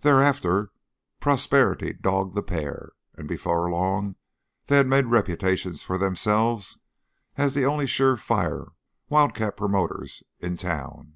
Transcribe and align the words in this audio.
Thereafter 0.00 0.70
prosperity 1.18 1.94
dogged 1.94 2.34
the 2.34 2.42
pair, 2.42 2.92
and 3.14 3.26
before 3.26 3.70
long 3.70 4.16
they 4.66 4.76
had 4.76 4.86
made 4.86 5.06
reputations 5.06 5.82
for 5.82 5.96
themselves 5.96 6.78
as 7.36 7.54
the 7.54 7.64
only 7.64 7.86
sure 7.86 8.18
fire 8.18 8.72
wildcat 9.08 9.56
promoters 9.56 10.22
in 10.40 10.58
town. 10.58 11.14